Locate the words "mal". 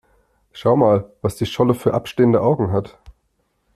0.77-1.11